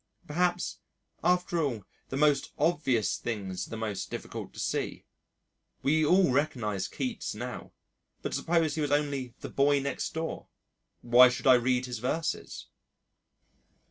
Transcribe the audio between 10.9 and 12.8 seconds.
why should I read his verses?